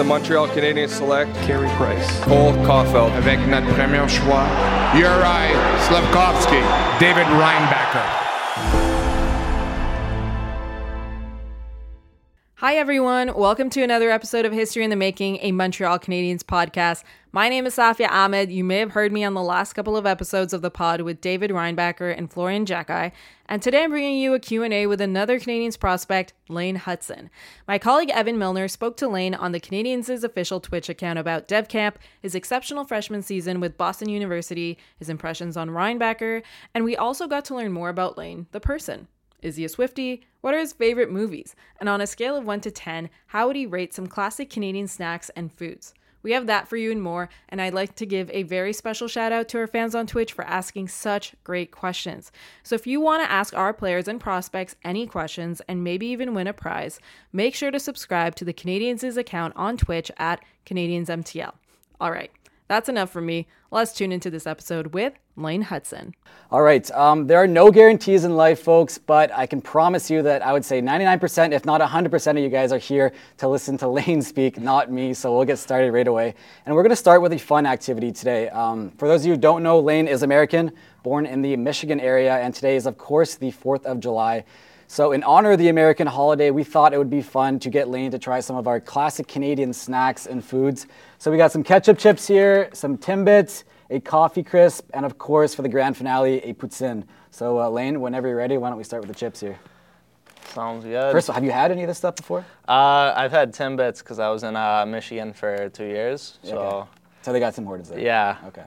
the 0.00 0.04
Montreal 0.04 0.48
Canadiens 0.48 0.88
select 0.88 1.34
Carey 1.42 1.68
Price. 1.76 2.08
Cole 2.20 2.54
Caufield. 2.64 3.12
Avec 3.18 3.38
notre 3.48 3.66
premier 3.74 4.08
choix, 4.08 4.46
Uri 4.94 5.52
Slafkovsky. 5.88 6.62
David 6.98 7.26
Reinbacher. 7.26 8.29
Hi, 12.60 12.76
everyone. 12.76 13.32
Welcome 13.34 13.70
to 13.70 13.82
another 13.82 14.10
episode 14.10 14.44
of 14.44 14.52
History 14.52 14.84
in 14.84 14.90
the 14.90 14.94
Making, 14.94 15.38
a 15.40 15.50
Montreal 15.50 15.98
Canadiens 15.98 16.42
podcast. 16.42 17.04
My 17.32 17.48
name 17.48 17.64
is 17.64 17.74
Safia 17.74 18.10
Ahmed. 18.10 18.52
You 18.52 18.64
may 18.64 18.80
have 18.80 18.90
heard 18.90 19.12
me 19.12 19.24
on 19.24 19.32
the 19.32 19.42
last 19.42 19.72
couple 19.72 19.96
of 19.96 20.04
episodes 20.04 20.52
of 20.52 20.60
the 20.60 20.70
pod 20.70 21.00
with 21.00 21.22
David 21.22 21.52
Reinbacher 21.52 22.14
and 22.14 22.30
Florian 22.30 22.66
Xhekaj, 22.66 23.12
and 23.46 23.62
today 23.62 23.84
I'm 23.84 23.88
bringing 23.88 24.18
you 24.18 24.34
a 24.34 24.38
Q&A 24.38 24.86
with 24.86 25.00
another 25.00 25.40
Canadiens 25.40 25.80
prospect, 25.80 26.34
Lane 26.50 26.76
Hutson. 26.76 27.30
My 27.66 27.78
colleague 27.78 28.10
Evan 28.10 28.36
Milner 28.36 28.68
spoke 28.68 28.98
to 28.98 29.08
Lane 29.08 29.34
on 29.34 29.52
the 29.52 29.60
Canadiens' 29.60 30.22
official 30.22 30.60
Twitch 30.60 30.90
account 30.90 31.18
about 31.18 31.48
Dev 31.48 31.66
Camp, 31.66 31.98
his 32.20 32.34
exceptional 32.34 32.84
freshman 32.84 33.22
season 33.22 33.60
with 33.60 33.78
Boston 33.78 34.10
University, 34.10 34.76
his 34.98 35.08
impressions 35.08 35.56
on 35.56 35.70
Reinbacher, 35.70 36.42
and 36.74 36.84
we 36.84 36.94
also 36.94 37.26
got 37.26 37.46
to 37.46 37.54
learn 37.54 37.72
more 37.72 37.88
about 37.88 38.18
Lane, 38.18 38.48
the 38.52 38.60
person. 38.60 39.08
Is 39.42 39.56
he 39.56 39.64
a 39.64 39.68
Swifty? 39.68 40.22
What 40.40 40.54
are 40.54 40.58
his 40.58 40.72
favorite 40.72 41.10
movies? 41.10 41.54
And 41.78 41.88
on 41.88 42.00
a 42.00 42.06
scale 42.06 42.36
of 42.36 42.44
1 42.44 42.60
to 42.62 42.70
10, 42.70 43.10
how 43.28 43.46
would 43.46 43.56
he 43.56 43.66
rate 43.66 43.94
some 43.94 44.06
classic 44.06 44.50
Canadian 44.50 44.88
snacks 44.88 45.30
and 45.36 45.52
foods? 45.52 45.94
We 46.22 46.32
have 46.32 46.46
that 46.48 46.68
for 46.68 46.76
you 46.76 46.92
and 46.92 47.02
more, 47.02 47.30
and 47.48 47.62
I'd 47.62 47.74
like 47.74 47.94
to 47.96 48.06
give 48.06 48.30
a 48.30 48.42
very 48.42 48.72
special 48.72 49.08
shout 49.08 49.32
out 49.32 49.48
to 49.48 49.58
our 49.58 49.66
fans 49.66 49.94
on 49.94 50.06
Twitch 50.06 50.32
for 50.32 50.44
asking 50.44 50.88
such 50.88 51.34
great 51.44 51.70
questions. 51.70 52.30
So 52.62 52.74
if 52.74 52.86
you 52.86 53.00
want 53.00 53.22
to 53.22 53.30
ask 53.30 53.54
our 53.54 53.72
players 53.72 54.06
and 54.06 54.20
prospects 54.20 54.76
any 54.84 55.06
questions 55.06 55.62
and 55.66 55.82
maybe 55.82 56.06
even 56.08 56.34
win 56.34 56.46
a 56.46 56.52
prize, 56.52 57.00
make 57.32 57.54
sure 57.54 57.70
to 57.70 57.80
subscribe 57.80 58.34
to 58.36 58.44
the 58.44 58.52
Canadiens' 58.52 59.16
account 59.16 59.54
on 59.56 59.78
Twitch 59.78 60.10
at 60.18 60.44
CanadiensMTL. 60.66 61.54
All 62.00 62.10
right, 62.10 62.30
that's 62.70 62.88
enough 62.88 63.10
for 63.10 63.20
me. 63.20 63.48
Let's 63.72 63.92
tune 63.92 64.12
into 64.12 64.30
this 64.30 64.46
episode 64.46 64.94
with 64.94 65.14
Lane 65.34 65.64
Hutson. 65.64 66.12
All 66.52 66.62
right. 66.62 66.88
Um, 66.92 67.26
there 67.26 67.38
are 67.38 67.48
no 67.48 67.68
guarantees 67.68 68.22
in 68.22 68.36
life, 68.36 68.62
folks, 68.62 68.96
but 68.96 69.32
I 69.32 69.44
can 69.46 69.60
promise 69.60 70.08
you 70.08 70.22
that 70.22 70.46
I 70.46 70.52
would 70.52 70.64
say 70.64 70.80
99%, 70.80 71.52
if 71.52 71.64
not 71.64 71.80
100% 71.80 72.30
of 72.30 72.38
you 72.38 72.48
guys 72.48 72.70
are 72.70 72.78
here 72.78 73.12
to 73.38 73.48
listen 73.48 73.76
to 73.78 73.88
Lane 73.98 74.22
speak, 74.22 74.60
not 74.60 74.88
me. 74.88 75.12
So 75.14 75.34
we'll 75.34 75.46
get 75.46 75.58
started 75.58 75.92
right 75.92 76.06
away. 76.06 76.36
And 76.64 76.76
we're 76.76 76.84
going 76.84 76.90
to 76.90 76.96
start 76.96 77.22
with 77.22 77.32
a 77.32 77.38
fun 77.40 77.66
activity 77.66 78.12
today. 78.12 78.48
Um, 78.50 78.90
for 78.90 79.08
those 79.08 79.22
of 79.22 79.26
you 79.26 79.32
who 79.32 79.40
don't 79.40 79.64
know, 79.64 79.80
Lane 79.80 80.06
is 80.06 80.22
American, 80.22 80.70
born 81.02 81.26
in 81.26 81.42
the 81.42 81.56
Michigan 81.56 81.98
area, 81.98 82.36
and 82.36 82.54
today 82.54 82.76
is, 82.76 82.86
of 82.86 82.96
course, 82.96 83.34
the 83.34 83.50
4th 83.50 83.84
of 83.84 83.98
July. 83.98 84.44
So, 84.92 85.12
in 85.12 85.22
honor 85.22 85.52
of 85.52 85.60
the 85.60 85.68
American 85.68 86.08
holiday, 86.08 86.50
we 86.50 86.64
thought 86.64 86.92
it 86.92 86.98
would 86.98 87.08
be 87.10 87.22
fun 87.22 87.60
to 87.60 87.70
get 87.70 87.88
Lane 87.88 88.10
to 88.10 88.18
try 88.18 88.40
some 88.40 88.56
of 88.56 88.66
our 88.66 88.80
classic 88.80 89.28
Canadian 89.28 89.72
snacks 89.72 90.26
and 90.26 90.44
foods. 90.44 90.88
So, 91.18 91.30
we 91.30 91.36
got 91.36 91.52
some 91.52 91.62
ketchup 91.62 91.96
chips 91.96 92.26
here, 92.26 92.68
some 92.72 92.98
Timbits, 92.98 93.62
a 93.90 94.00
coffee 94.00 94.42
crisp, 94.42 94.90
and 94.92 95.06
of 95.06 95.16
course, 95.16 95.54
for 95.54 95.62
the 95.62 95.68
grand 95.68 95.96
finale, 95.96 96.38
a 96.42 96.54
poutine. 96.54 97.04
So, 97.30 97.60
uh, 97.60 97.70
Lane, 97.70 98.00
whenever 98.00 98.26
you're 98.26 98.36
ready, 98.36 98.58
why 98.58 98.68
don't 98.68 98.78
we 98.78 98.82
start 98.82 99.02
with 99.06 99.08
the 99.10 99.14
chips 99.14 99.38
here? 99.38 99.56
Sounds 100.46 100.84
good. 100.84 101.12
First 101.12 101.28
of 101.28 101.34
all, 101.34 101.34
have 101.34 101.44
you 101.44 101.52
had 101.52 101.70
any 101.70 101.84
of 101.84 101.86
this 101.86 101.98
stuff 101.98 102.16
before? 102.16 102.44
uh, 102.66 103.12
I've 103.14 103.30
had 103.30 103.54
Timbits 103.54 104.00
because 104.00 104.18
I 104.18 104.28
was 104.28 104.42
in 104.42 104.56
uh, 104.56 104.84
Michigan 104.86 105.32
for 105.32 105.68
two 105.68 105.86
years. 105.86 106.40
So, 106.42 106.58
Okay. 106.58 106.90
So, 107.22 107.32
they 107.32 107.38
got 107.38 107.54
some 107.54 107.64
Hortons 107.64 107.90
there? 107.90 108.00
yeah. 108.00 108.38
Okay. 108.44 108.64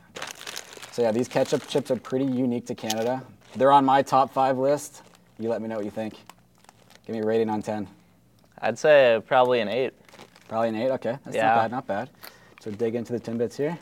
So, 0.93 1.01
yeah, 1.01 1.11
these 1.11 1.27
ketchup 1.27 1.67
chips 1.67 1.91
are 1.91 1.97
pretty 1.97 2.27
unique 2.27 2.65
to 2.67 2.75
Canada. 2.75 3.21
They're 3.57 3.73
on 3.73 3.83
my 3.83 4.01
top 4.01 4.31
five 4.31 4.57
list. 4.57 5.01
You 5.39 5.49
let 5.49 5.61
me 5.61 5.67
know 5.67 5.75
what 5.75 5.85
you 5.85 5.91
think. 5.91 6.15
Give 7.05 7.15
me 7.15 7.21
a 7.21 7.25
rating 7.25 7.49
on 7.49 7.61
10. 7.61 7.87
I'd 8.59 8.77
say 8.79 9.21
probably 9.27 9.59
an 9.59 9.67
eight. 9.67 9.93
Probably 10.47 10.69
an 10.69 10.75
eight. 10.75 10.91
Okay, 10.91 11.17
that's 11.25 11.35
Yeah. 11.35 11.47
not 11.47 11.55
bad. 11.55 11.71
Not 11.71 11.87
bad. 11.87 12.09
So 12.61 12.71
dig 12.71 12.95
into 12.95 13.11
the 13.13 13.19
Timbits 13.19 13.55
here. 13.57 13.77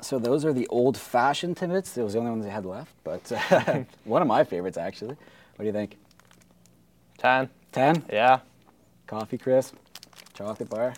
So 0.00 0.18
those 0.18 0.44
are 0.44 0.52
the 0.52 0.66
old-fashioned 0.68 1.56
Timbits. 1.56 1.94
Those 1.94 2.08
were 2.08 2.10
the 2.12 2.18
only 2.18 2.30
ones 2.32 2.44
they 2.44 2.50
had 2.50 2.66
left, 2.66 2.92
but 3.04 3.32
uh, 3.32 3.84
one 4.04 4.20
of 4.20 4.28
my 4.28 4.44
favorites 4.44 4.76
actually. 4.76 5.16
What 5.56 5.60
do 5.60 5.64
you 5.64 5.72
think? 5.72 5.96
10. 7.18 7.48
Ten. 7.72 8.04
Yeah. 8.12 8.40
Coffee 9.06 9.38
crisp, 9.38 9.74
chocolate 10.34 10.68
bar. 10.68 10.92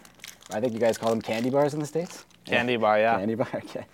I 0.53 0.61
think 0.61 0.72
you 0.72 0.81
guys 0.81 0.99
call 0.99 1.11
them 1.11 1.22
candy 1.22 1.50
bars 1.50 1.72
in 1.75 1.81
the 1.81 1.87
states. 1.87 2.25
Candy 2.45 2.77
bar, 2.77 2.99
yeah. 2.99 3.19
Candy 3.19 3.34
bar. 3.37 3.49
Okay. 3.55 3.84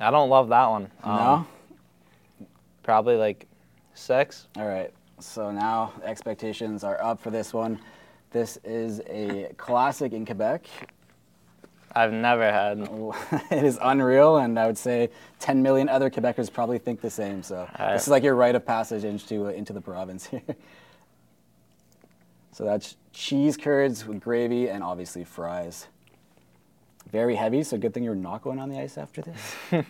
I 0.00 0.10
don't 0.10 0.28
love 0.28 0.48
that 0.50 0.66
one. 0.66 0.90
no. 1.04 1.10
Um, 1.10 1.48
Probably 2.82 3.16
like 3.16 3.46
six. 3.94 4.46
All 4.56 4.66
right. 4.66 4.92
So 5.18 5.50
now 5.50 5.92
expectations 6.04 6.84
are 6.84 7.02
up 7.02 7.20
for 7.20 7.30
this 7.30 7.52
one. 7.52 7.80
This 8.30 8.58
is 8.64 9.00
a 9.08 9.52
classic 9.56 10.12
in 10.12 10.26
Quebec. 10.26 10.66
I've 11.96 12.12
never 12.12 12.52
had. 12.52 12.78
it 13.50 13.64
is 13.64 13.78
unreal, 13.80 14.36
and 14.36 14.58
I 14.58 14.66
would 14.66 14.76
say 14.76 15.08
10 15.40 15.62
million 15.62 15.88
other 15.88 16.10
Quebecers 16.10 16.52
probably 16.52 16.78
think 16.78 17.00
the 17.00 17.10
same. 17.10 17.42
So 17.42 17.66
right. 17.78 17.94
this 17.94 18.02
is 18.02 18.08
like 18.08 18.22
your 18.22 18.34
rite 18.34 18.54
of 18.54 18.66
passage 18.66 19.04
into 19.04 19.46
uh, 19.46 19.50
into 19.50 19.72
the 19.72 19.80
province 19.80 20.26
here. 20.30 20.42
so 22.52 22.64
that's 22.64 22.96
cheese 23.12 23.56
curds 23.56 24.06
with 24.06 24.20
gravy 24.20 24.68
and 24.68 24.84
obviously 24.84 25.24
fries. 25.24 25.88
Very 27.10 27.36
heavy, 27.36 27.62
so 27.62 27.78
good 27.78 27.94
thing 27.94 28.02
you're 28.02 28.14
not 28.14 28.42
going 28.42 28.58
on 28.58 28.68
the 28.68 28.78
ice 28.80 28.98
after 28.98 29.22
this. 29.22 29.54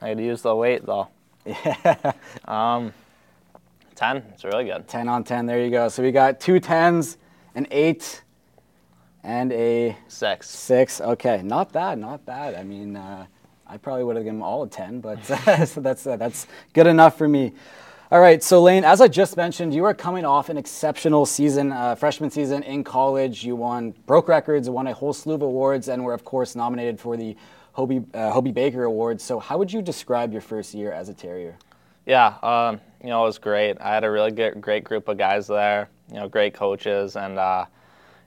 I 0.00 0.14
could 0.14 0.20
use 0.20 0.42
the 0.42 0.54
weight 0.56 0.84
though. 0.86 1.08
yeah, 1.44 2.12
Um, 2.46 2.92
10. 3.94 4.16
It's 4.32 4.44
really 4.44 4.64
good. 4.64 4.88
10 4.88 5.08
on 5.08 5.22
10. 5.24 5.46
There 5.46 5.62
you 5.62 5.70
go. 5.70 5.88
So 5.88 6.02
we 6.02 6.10
got 6.10 6.40
two 6.40 6.58
tens, 6.58 7.18
an 7.54 7.66
eight, 7.70 8.22
and 9.22 9.52
a 9.52 9.96
Six. 10.08 10.48
Six. 10.48 11.00
Okay, 11.00 11.42
not 11.42 11.72
bad, 11.72 11.98
not 11.98 12.24
bad. 12.24 12.54
I 12.54 12.64
mean, 12.64 12.96
uh, 12.96 13.26
I 13.66 13.76
probably 13.76 14.04
would 14.04 14.16
have 14.16 14.24
given 14.24 14.38
them 14.38 14.42
all 14.42 14.64
a 14.64 14.68
ten, 14.68 15.00
but 15.00 15.24
so 15.66 15.80
that's 15.80 16.06
uh, 16.06 16.16
that's 16.16 16.46
good 16.72 16.86
enough 16.86 17.16
for 17.16 17.28
me. 17.28 17.52
All 18.12 18.20
right, 18.20 18.42
so 18.42 18.60
Lane, 18.60 18.84
as 18.84 19.00
I 19.00 19.08
just 19.08 19.38
mentioned, 19.38 19.72
you 19.72 19.86
are 19.86 19.94
coming 19.94 20.26
off 20.26 20.50
an 20.50 20.58
exceptional 20.58 21.24
season, 21.24 21.72
uh, 21.72 21.94
freshman 21.94 22.30
season 22.30 22.62
in 22.62 22.84
college. 22.84 23.42
You 23.42 23.56
won 23.56 23.94
broke 24.04 24.28
records, 24.28 24.68
won 24.68 24.86
a 24.86 24.92
whole 24.92 25.14
slew 25.14 25.32
of 25.32 25.40
awards, 25.40 25.88
and 25.88 26.04
were 26.04 26.12
of 26.12 26.22
course 26.22 26.54
nominated 26.54 27.00
for 27.00 27.16
the 27.16 27.34
Hobey 27.72 28.02
uh, 28.12 28.30
Hobey 28.30 28.52
Baker 28.52 28.84
Award. 28.84 29.18
So, 29.18 29.38
how 29.38 29.56
would 29.56 29.72
you 29.72 29.80
describe 29.80 30.30
your 30.30 30.42
first 30.42 30.74
year 30.74 30.92
as 30.92 31.08
a 31.08 31.14
Terrier? 31.14 31.56
Yeah, 32.04 32.34
um, 32.42 32.82
you 33.02 33.08
know, 33.08 33.22
it 33.22 33.28
was 33.28 33.38
great. 33.38 33.78
I 33.80 33.94
had 33.94 34.04
a 34.04 34.10
really 34.10 34.30
good, 34.30 34.60
great 34.60 34.84
group 34.84 35.08
of 35.08 35.16
guys 35.16 35.46
there. 35.46 35.88
You 36.10 36.16
know, 36.16 36.28
great 36.28 36.52
coaches, 36.52 37.16
and 37.16 37.38
uh, 37.38 37.64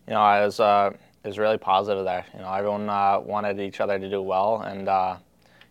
you 0.07 0.16
know, 0.16 0.19
I 0.19 0.44
was 0.44 0.59
uh, 0.59 0.94
it 1.23 1.28
was 1.28 1.38
really 1.38 1.59
positive 1.59 2.06
there. 2.06 2.25
You 2.34 2.40
know, 2.40 2.52
everyone 2.52 2.90
uh, 2.90 3.19
wanted 3.19 3.59
each 3.59 3.79
other 3.79 4.00
to 4.00 4.09
do 4.09 4.19
well, 4.19 4.62
and 4.62 4.90
uh, 4.90 5.17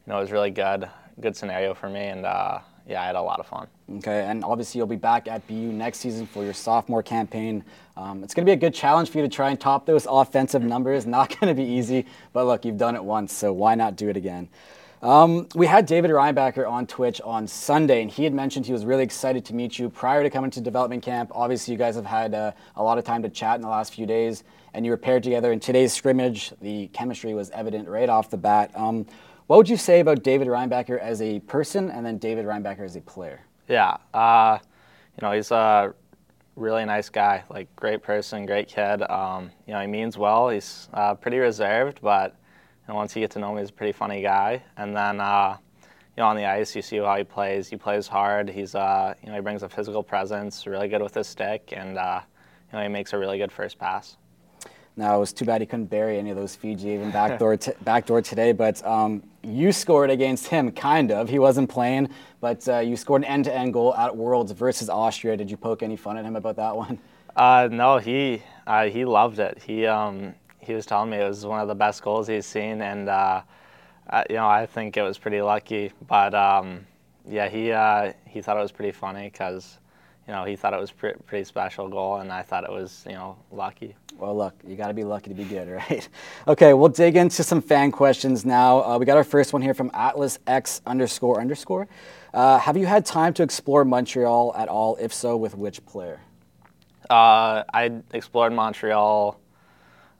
you 0.06 0.12
know, 0.12 0.18
it 0.18 0.20
was 0.20 0.30
really 0.30 0.52
good, 0.52 0.88
good 1.20 1.36
scenario 1.36 1.74
for 1.74 1.88
me, 1.88 2.06
and 2.06 2.24
uh, 2.24 2.60
yeah, 2.86 3.02
I 3.02 3.06
had 3.06 3.16
a 3.16 3.22
lot 3.22 3.40
of 3.40 3.46
fun. 3.46 3.66
Okay, 3.96 4.24
and 4.26 4.44
obviously 4.44 4.78
you'll 4.78 4.86
be 4.86 4.96
back 4.96 5.26
at 5.28 5.46
BU 5.46 5.54
next 5.54 5.98
season 5.98 6.26
for 6.26 6.44
your 6.44 6.52
sophomore 6.52 7.02
campaign. 7.02 7.64
Um, 7.96 8.22
it's 8.22 8.34
going 8.34 8.44
to 8.44 8.48
be 8.48 8.54
a 8.54 8.56
good 8.56 8.74
challenge 8.74 9.10
for 9.10 9.18
you 9.18 9.24
to 9.24 9.28
try 9.28 9.50
and 9.50 9.60
top 9.60 9.86
those 9.86 10.06
offensive 10.08 10.62
numbers. 10.62 11.06
Not 11.14 11.38
going 11.40 11.54
to 11.54 11.60
be 11.60 11.68
easy, 11.68 12.06
but 12.32 12.44
look, 12.44 12.64
you've 12.64 12.78
done 12.78 12.94
it 12.94 13.04
once, 13.04 13.32
so 13.32 13.52
why 13.52 13.74
not 13.74 13.96
do 13.96 14.08
it 14.08 14.16
again? 14.16 14.48
Um, 15.04 15.48
we 15.54 15.66
had 15.66 15.84
David 15.84 16.10
Reinbacher 16.10 16.66
on 16.66 16.86
Twitch 16.86 17.20
on 17.20 17.46
Sunday, 17.46 18.00
and 18.00 18.10
he 18.10 18.24
had 18.24 18.32
mentioned 18.32 18.64
he 18.64 18.72
was 18.72 18.86
really 18.86 19.02
excited 19.02 19.44
to 19.44 19.54
meet 19.54 19.78
you 19.78 19.90
prior 19.90 20.22
to 20.22 20.30
coming 20.30 20.50
to 20.52 20.62
development 20.62 21.02
camp. 21.02 21.30
Obviously, 21.34 21.72
you 21.72 21.78
guys 21.78 21.94
have 21.94 22.06
had 22.06 22.32
uh, 22.32 22.52
a 22.76 22.82
lot 22.82 22.96
of 22.96 23.04
time 23.04 23.22
to 23.22 23.28
chat 23.28 23.56
in 23.56 23.60
the 23.60 23.68
last 23.68 23.92
few 23.92 24.06
days, 24.06 24.44
and 24.72 24.86
you 24.86 24.90
were 24.90 24.96
paired 24.96 25.22
together. 25.22 25.52
In 25.52 25.60
today's 25.60 25.92
scrimmage, 25.92 26.52
the 26.62 26.86
chemistry 26.88 27.34
was 27.34 27.50
evident 27.50 27.86
right 27.86 28.08
off 28.08 28.30
the 28.30 28.38
bat. 28.38 28.70
Um, 28.74 29.04
what 29.46 29.56
would 29.56 29.68
you 29.68 29.76
say 29.76 30.00
about 30.00 30.22
David 30.22 30.48
Reinbacher 30.48 30.98
as 30.98 31.20
a 31.20 31.40
person, 31.40 31.90
and 31.90 32.04
then 32.04 32.18
David 32.18 32.46
Reinbacher 32.46 32.80
as 32.80 32.96
a 32.96 33.00
player? 33.00 33.40
Yeah, 33.68 33.96
uh, 34.12 34.58
you 34.62 35.26
know, 35.26 35.32
he's 35.32 35.50
a 35.50 35.94
really 36.56 36.84
nice 36.84 37.08
guy, 37.08 37.44
like 37.50 37.74
great 37.76 38.02
person, 38.02 38.46
great 38.46 38.68
kid. 38.68 39.02
Um, 39.02 39.50
you 39.66 39.74
know, 39.74 39.80
he 39.80 39.86
means 39.86 40.16
well. 40.16 40.48
He's 40.48 40.88
uh, 40.94 41.14
pretty 41.14 41.38
reserved, 41.38 42.00
but 42.02 42.36
you 42.86 42.92
know, 42.92 42.94
once 42.96 43.14
you 43.14 43.20
get 43.20 43.30
to 43.32 43.38
know 43.38 43.52
him, 43.52 43.58
he's 43.58 43.70
a 43.70 43.72
pretty 43.72 43.92
funny 43.92 44.22
guy. 44.22 44.62
And 44.76 44.96
then, 44.96 45.20
uh, 45.20 45.56
you 45.82 46.22
know, 46.22 46.26
on 46.26 46.36
the 46.36 46.44
ice, 46.44 46.74
you 46.76 46.82
see 46.82 46.98
how 46.98 47.16
he 47.16 47.24
plays. 47.24 47.68
He 47.68 47.76
plays 47.76 48.06
hard. 48.06 48.48
He's, 48.48 48.74
uh, 48.74 49.14
you 49.22 49.28
know, 49.28 49.34
he 49.34 49.40
brings 49.40 49.62
a 49.62 49.68
physical 49.68 50.02
presence, 50.02 50.66
really 50.66 50.88
good 50.88 51.02
with 51.02 51.14
his 51.14 51.26
stick, 51.26 51.72
and 51.76 51.98
uh, 51.98 52.20
you 52.72 52.78
know, 52.78 52.82
he 52.82 52.88
makes 52.88 53.12
a 53.12 53.18
really 53.18 53.38
good 53.38 53.52
first 53.52 53.78
pass. 53.78 54.16
Now 54.96 55.16
it 55.16 55.20
was 55.20 55.32
too 55.32 55.44
bad 55.44 55.60
he 55.60 55.66
couldn't 55.66 55.86
bury 55.86 56.18
any 56.18 56.30
of 56.30 56.36
those 56.36 56.54
Fiji 56.54 56.90
even 56.90 57.10
backdoor 57.10 57.56
t- 57.64 57.72
backdoor 57.82 58.22
today. 58.22 58.52
But 58.52 58.84
um, 58.86 59.22
you 59.42 59.72
scored 59.72 60.10
against 60.10 60.46
him, 60.48 60.70
kind 60.70 61.10
of. 61.10 61.28
He 61.28 61.38
wasn't 61.38 61.68
playing, 61.68 62.08
but 62.40 62.66
uh, 62.68 62.78
you 62.78 62.96
scored 62.96 63.22
an 63.22 63.28
end-to-end 63.28 63.72
goal 63.72 63.94
at 63.96 64.16
Worlds 64.16 64.52
versus 64.52 64.88
Austria. 64.88 65.36
Did 65.36 65.50
you 65.50 65.56
poke 65.56 65.82
any 65.82 65.96
fun 65.96 66.16
at 66.16 66.24
him 66.24 66.36
about 66.36 66.56
that 66.56 66.76
one? 66.76 66.98
Uh, 67.36 67.68
no, 67.70 67.98
he 67.98 68.42
uh, 68.66 68.84
he 68.86 69.04
loved 69.04 69.38
it. 69.40 69.60
He 69.66 69.86
um, 69.86 70.34
he 70.60 70.74
was 70.74 70.86
telling 70.86 71.10
me 71.10 71.18
it 71.18 71.26
was 71.28 71.44
one 71.44 71.60
of 71.60 71.68
the 71.68 71.74
best 71.74 72.02
goals 72.02 72.28
he's 72.28 72.46
seen, 72.46 72.80
and 72.80 73.08
uh, 73.08 73.42
Uh, 74.08 74.22
you 74.28 74.36
know, 74.36 74.46
I 74.46 74.66
think 74.66 74.96
it 74.96 75.02
was 75.02 75.18
pretty 75.18 75.40
lucky, 75.42 75.90
but 76.06 76.34
um, 76.34 76.86
yeah, 77.26 77.48
he 77.48 77.72
uh, 77.72 78.12
he 78.26 78.42
thought 78.42 78.56
it 78.58 78.60
was 78.60 78.70
pretty 78.70 78.92
funny 78.92 79.30
because 79.30 79.78
you 80.26 80.32
know 80.32 80.44
he 80.44 80.56
thought 80.56 80.72
it 80.72 80.80
was 80.80 80.90
pre- 80.90 81.14
pretty 81.26 81.44
special 81.44 81.88
goal, 81.88 82.16
and 82.16 82.32
I 82.32 82.42
thought 82.42 82.64
it 82.64 82.70
was 82.70 83.04
you 83.06 83.12
know 83.12 83.36
lucky. 83.50 83.94
Well, 84.16 84.36
look, 84.36 84.54
you 84.66 84.76
got 84.76 84.88
to 84.88 84.94
be 84.94 85.04
lucky 85.04 85.28
to 85.28 85.34
be 85.34 85.44
good, 85.44 85.68
right? 85.90 86.08
Okay, 86.46 86.72
we'll 86.72 86.88
dig 86.88 87.16
into 87.16 87.42
some 87.42 87.60
fan 87.60 87.90
questions 87.90 88.44
now. 88.44 88.82
Uh, 88.82 88.98
we 88.98 89.06
got 89.06 89.16
our 89.16 89.24
first 89.24 89.52
one 89.52 89.60
here 89.62 89.74
from 89.74 89.90
Atlas 89.92 90.38
X 90.46 90.80
underscore 90.86 91.40
underscore. 91.40 91.88
Uh, 92.32 92.58
have 92.58 92.76
you 92.76 92.86
had 92.86 93.04
time 93.04 93.32
to 93.34 93.42
explore 93.42 93.84
Montreal 93.84 94.54
at 94.56 94.68
all? 94.68 94.96
If 94.96 95.12
so, 95.12 95.36
with 95.36 95.56
which 95.56 95.84
player? 95.86 96.20
Uh, 97.10 97.64
I 97.72 97.92
explored 98.12 98.52
Montreal 98.52 99.38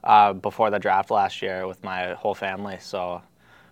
uh, 0.03 0.33
before 0.33 0.69
the 0.69 0.79
draft 0.79 1.09
last 1.09 1.41
year 1.41 1.65
with 1.67 1.83
my 1.83 2.13
whole 2.13 2.35
family, 2.35 2.77
so 2.79 3.21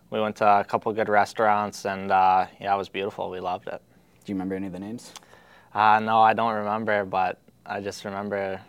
we 0.10 0.20
went 0.20 0.36
to 0.38 0.48
a 0.48 0.64
couple 0.64 0.92
good 0.94 1.10
restaurants, 1.10 1.86
and 1.86 2.12
uh, 2.12 2.48
yeah, 2.60 2.74
it 2.74 2.78
was 2.78 2.90
beautiful. 2.90 3.30
We 3.30 3.40
loved 3.40 3.68
it. 3.68 3.82
Do 4.26 4.32
you 4.32 4.36
remember 4.36 4.56
any 4.56 4.68
of 4.68 4.74
the 4.74 4.80
names? 4.80 5.14
Uh, 5.74 6.00
no, 6.00 6.22
I 6.22 6.34
don't 6.34 6.54
remember, 6.54 7.04
but 7.04 7.40
I 7.66 7.82
just 7.82 8.06
remember 8.06 8.62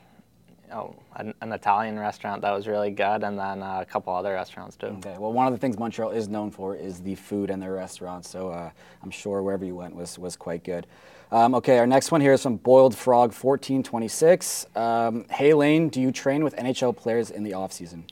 you 0.65 0.71
know, 0.71 0.97
an, 1.17 1.35
an 1.43 1.53
Italian 1.53 1.99
restaurant 1.99 2.41
that 2.43 2.53
was 2.53 2.67
really 2.67 2.91
good, 2.91 3.23
and 3.23 3.39
then 3.39 3.63
uh, 3.63 3.81
a 3.81 3.85
couple 3.85 4.15
other 4.15 4.33
restaurants 4.33 4.77
too. 4.77 4.87
Okay. 4.87 5.17
Well, 5.19 5.33
one 5.33 5.47
of 5.47 5.53
the 5.53 5.59
things 5.59 5.79
Montreal 5.79 6.11
is 6.11 6.29
known 6.29 6.51
for 6.51 6.75
is 6.75 7.01
the 7.01 7.15
food 7.15 7.51
and 7.51 7.61
their 7.61 7.75
restaurants. 7.75 8.31
So 8.31 8.49
uh, 8.49 8.71
I'm 9.03 9.11
sure 9.11 9.43
wherever 9.43 9.65
you 9.65 9.75
went 9.75 9.95
was 9.95 10.19
was 10.19 10.37
quite 10.37 10.65
good. 10.65 10.87
Um, 11.31 11.55
okay. 11.57 11.79
Our 11.79 11.87
next 11.87 12.11
one 12.11 12.21
here 12.21 12.33
is 12.33 12.43
from 12.43 12.57
Boiled 12.57 12.95
Frog 12.97 13.33
1426. 13.33 14.67
Um, 14.75 15.27
hey 15.31 15.53
Lane, 15.53 15.89
do 15.89 16.01
you 16.01 16.11
train 16.11 16.43
with 16.43 16.57
NHL 16.57 16.97
players 16.97 17.31
in 17.31 17.43
the 17.43 17.53
off 17.53 17.73
season? 17.73 18.05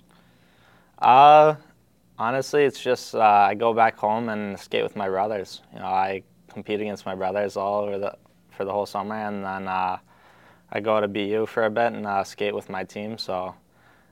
Uh, 0.98 1.54
honestly, 2.18 2.64
it's 2.64 2.80
just 2.80 3.14
uh, 3.14 3.20
I 3.20 3.54
go 3.54 3.72
back 3.72 3.96
home 3.96 4.28
and 4.28 4.58
skate 4.58 4.82
with 4.82 4.96
my 4.96 5.08
brothers. 5.08 5.62
You 5.72 5.78
know, 5.80 5.86
I 5.86 6.22
compete 6.48 6.80
against 6.80 7.06
my 7.06 7.14
brothers 7.14 7.56
all 7.56 7.84
over 7.84 7.98
the 7.98 8.16
for 8.62 8.66
the 8.66 8.72
whole 8.72 8.86
summer, 8.86 9.16
and 9.16 9.44
then 9.44 9.66
uh, 9.66 9.98
I 10.70 10.78
go 10.80 11.00
to 11.00 11.08
BU 11.08 11.46
for 11.46 11.64
a 11.64 11.70
bit 11.70 11.92
and 11.92 12.06
uh, 12.06 12.22
skate 12.22 12.54
with 12.54 12.70
my 12.70 12.84
team. 12.84 13.18
So, 13.18 13.54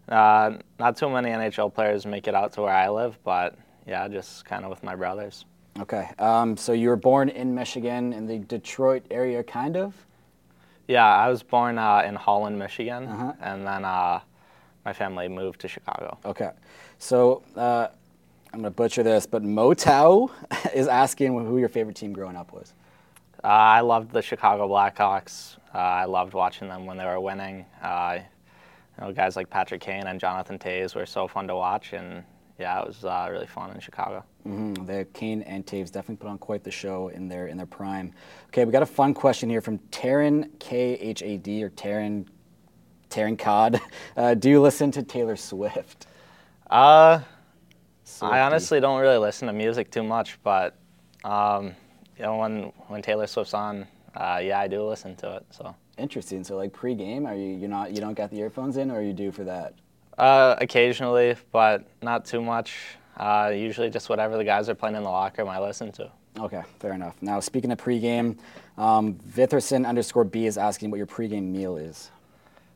uh, 0.08 0.54
not 0.80 0.96
too 0.96 1.08
many 1.08 1.30
NHL 1.30 1.72
players 1.72 2.04
make 2.04 2.26
it 2.26 2.34
out 2.34 2.52
to 2.54 2.62
where 2.62 2.74
I 2.74 2.88
live, 2.88 3.16
but 3.22 3.54
yeah, 3.86 4.08
just 4.08 4.44
kind 4.44 4.64
of 4.64 4.70
with 4.70 4.82
my 4.82 4.96
brothers. 4.96 5.44
Okay. 5.78 6.08
Um, 6.18 6.56
so 6.56 6.72
you 6.72 6.88
were 6.88 6.96
born 6.96 7.28
in 7.28 7.54
Michigan, 7.54 8.12
in 8.12 8.26
the 8.26 8.38
Detroit 8.40 9.04
area, 9.10 9.42
kind 9.44 9.76
of. 9.76 9.94
Yeah, 10.88 11.06
I 11.06 11.28
was 11.28 11.44
born 11.44 11.78
uh, 11.78 12.02
in 12.04 12.16
Holland, 12.16 12.58
Michigan, 12.58 13.06
Uh-huh. 13.06 13.32
and 13.40 13.64
then 13.64 13.84
uh, 13.84 14.18
my 14.84 14.92
family 14.92 15.28
moved 15.28 15.60
to 15.60 15.68
Chicago. 15.68 16.18
Okay. 16.24 16.50
So 16.98 17.44
uh, 17.56 17.86
I'm 18.52 18.58
gonna 18.58 18.72
butcher 18.72 19.04
this, 19.04 19.26
but 19.26 19.44
Motow 19.44 20.28
is 20.74 20.88
asking 20.88 21.38
who 21.46 21.58
your 21.58 21.68
favorite 21.68 21.94
team 21.94 22.12
growing 22.12 22.34
up 22.36 22.52
was. 22.52 22.74
Uh, 23.42 23.46
I 23.46 23.80
loved 23.80 24.10
the 24.10 24.20
Chicago 24.20 24.68
Blackhawks. 24.68 25.56
Uh, 25.74 25.78
I 25.78 26.04
loved 26.04 26.34
watching 26.34 26.68
them 26.68 26.84
when 26.84 26.96
they 26.98 27.04
were 27.06 27.20
winning. 27.20 27.64
Uh, 27.82 28.18
you 28.98 29.04
know, 29.06 29.12
guys 29.12 29.36
like 29.36 29.48
Patrick 29.48 29.80
Kane 29.80 30.06
and 30.06 30.20
Jonathan 30.20 30.58
Toews 30.58 30.94
were 30.94 31.06
so 31.06 31.26
fun 31.26 31.46
to 31.48 31.56
watch, 31.56 31.94
and 31.94 32.22
yeah, 32.58 32.80
it 32.80 32.86
was 32.86 33.04
uh, 33.04 33.28
really 33.30 33.46
fun 33.46 33.70
in 33.70 33.80
Chicago. 33.80 34.22
Mm, 34.46 34.86
the 34.86 35.06
Kane 35.14 35.42
and 35.42 35.64
Toews 35.64 35.90
definitely 35.90 36.16
put 36.16 36.28
on 36.28 36.36
quite 36.36 36.64
the 36.64 36.70
show 36.70 37.08
in 37.08 37.28
their 37.28 37.46
in 37.46 37.56
their 37.56 37.66
prime. 37.66 38.12
Okay, 38.48 38.64
we 38.66 38.72
got 38.72 38.82
a 38.82 38.86
fun 38.86 39.14
question 39.14 39.48
here 39.48 39.62
from 39.62 39.78
Taryn 39.90 40.50
K 40.58 40.94
H 40.94 41.22
A 41.22 41.38
D 41.38 41.64
or 41.64 41.70
Taryn 41.70 42.26
Taryn 43.08 43.38
Cod. 43.38 43.80
Uh, 44.16 44.34
do 44.34 44.50
you 44.50 44.60
listen 44.60 44.90
to 44.90 45.02
Taylor 45.02 45.36
Swift? 45.36 46.06
Uh, 46.68 47.20
Swiftie. 48.04 48.30
I 48.30 48.40
honestly 48.40 48.80
don't 48.80 49.00
really 49.00 49.16
listen 49.16 49.46
to 49.46 49.54
music 49.54 49.90
too 49.90 50.02
much, 50.02 50.38
but 50.42 50.76
um, 51.24 51.74
you 52.20 52.26
know, 52.26 52.36
when 52.36 52.64
when 52.88 53.00
Taylor 53.00 53.26
Swift's 53.26 53.54
on, 53.54 53.86
uh, 54.14 54.40
yeah, 54.42 54.60
I 54.60 54.68
do 54.68 54.86
listen 54.86 55.16
to 55.16 55.36
it. 55.36 55.46
So 55.50 55.74
Interesting. 55.96 56.44
So 56.44 56.56
like 56.56 56.72
pre-game, 56.72 57.26
are 57.26 57.34
you 57.34 57.48
you 57.56 57.66
not 57.66 57.92
you 57.92 58.00
don't 58.00 58.14
got 58.14 58.30
the 58.30 58.38
earphones 58.38 58.76
in, 58.76 58.90
or 58.90 59.00
you 59.00 59.12
do 59.14 59.32
for 59.32 59.44
that? 59.44 59.74
uh, 60.18 60.54
occasionally, 60.58 61.34
but 61.50 61.86
not 62.02 62.26
too 62.26 62.42
much. 62.42 62.76
Uh, 63.16 63.52
usually, 63.54 63.88
just 63.88 64.10
whatever 64.10 64.36
the 64.36 64.44
guys 64.44 64.68
are 64.68 64.74
playing 64.74 64.96
in 64.96 65.02
the 65.02 65.08
locker 65.08 65.42
room, 65.42 65.50
I 65.50 65.58
listen 65.58 65.92
to. 65.92 66.10
Okay, 66.38 66.62
fair 66.78 66.92
enough. 66.92 67.16
Now 67.22 67.40
speaking 67.40 67.72
of 67.72 67.78
pre-game, 67.78 68.36
um, 68.76 69.14
Vitherson 69.14 69.86
underscore 69.86 70.24
B 70.24 70.46
is 70.46 70.58
asking 70.58 70.90
what 70.90 70.98
your 70.98 71.06
pre-game 71.06 71.50
meal 71.50 71.76
is. 71.76 72.10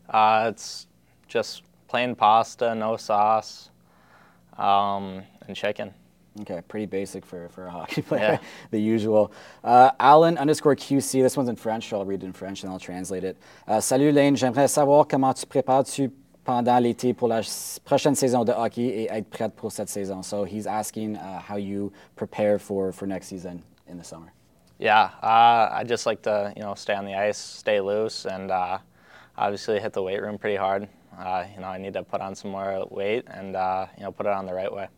Uh, 0.09 0.51
it's 0.53 0.87
just 1.29 1.63
plain 1.89 2.15
pasta, 2.15 2.75
no 2.75 2.97
sauce, 2.97 3.71
um, 4.59 5.23
and 5.47 5.55
chicken. 5.55 5.93
Okay, 6.41 6.61
pretty 6.67 6.87
basic 6.87 7.25
for, 7.25 7.49
for 7.51 7.67
a 7.67 7.71
hockey 7.71 8.03
player, 8.09 8.41
Yeah. 8.41 8.49
the 8.73 8.81
usual. 8.81 9.31
Uh, 9.63 9.91
Alan 10.01 10.37
underscore 10.37 10.75
QC, 10.75 11.23
this 11.23 11.37
one's 11.37 11.49
in 11.49 11.55
French, 11.57 11.89
so 11.89 11.99
I'll 11.99 12.05
read 12.05 12.23
it 12.23 12.27
in 12.27 12.33
French 12.33 12.65
and 12.65 12.73
I'll 12.73 12.81
translate 12.81 13.23
it. 13.23 13.37
Uh, 13.69 13.81
Salut 13.81 14.13
Lane, 14.13 14.35
j'aimerais 14.37 14.69
savoir 14.69 15.07
comment 15.07 15.33
tu 15.33 15.47
prépares-tu 15.47 16.11
pendant 16.45 16.79
l'été 16.83 17.15
pour 17.15 17.29
la 17.29 17.41
prochaine 17.85 18.15
saison 18.17 18.45
de 18.45 18.53
hockey 18.53 18.83
et 18.83 19.09
être 19.11 19.31
prête 19.31 19.55
pour 19.55 19.71
cette 19.71 19.89
saison. 19.89 20.23
So 20.23 20.45
he's 20.45 20.67
asking 20.67 21.17
uh, 21.17 21.41
how 21.41 21.57
you 21.57 21.93
prepare 22.17 22.59
for, 22.59 22.91
for 22.93 23.07
next 23.07 23.29
season 23.29 23.63
in 23.89 23.97
the 23.97 24.05
summer. 24.05 24.33
Yeah, 24.81 25.11
uh, 25.23 25.69
I 25.73 25.85
just 25.87 26.05
like 26.05 26.21
to 26.23 26.53
you 26.57 26.63
know 26.63 26.75
stay 26.75 26.95
on 26.95 27.05
the 27.07 27.15
ice, 27.15 27.39
stay 27.39 27.81
loose, 27.81 28.27
and 28.27 28.51
uh, 28.51 28.79
obviously 29.39 29.79
hit 29.79 29.93
the 29.93 30.03
weight 30.03 30.21
room 30.21 30.37
pretty 30.37 30.57
hard. 30.57 30.89
Uh, 31.17 31.45
you 31.55 31.61
know, 31.61 31.69
I 31.69 31.79
need 31.79 31.95
to 31.95 32.03
put 32.03 32.21
on 32.21 32.35
some 32.35 32.51
more 32.51 32.85
weight 32.91 33.25
and 33.29 33.55
uh, 33.55 33.87
you 33.97 34.03
know 34.03 34.11
put 34.11 34.27
it 34.27 34.33
on 34.33 34.47
the 34.47 34.53
right 34.53 34.71
way. 34.71 34.89